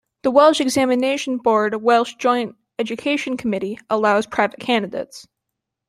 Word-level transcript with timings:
The 0.23 0.31
Welsh 0.31 0.59
examination 0.59 1.37
board 1.37 1.75
Welsh 1.83 2.15
Joint 2.15 2.55
Education 2.79 3.37
Committee 3.37 3.77
allows 3.87 4.25
private 4.25 4.59
candidates. 4.59 5.27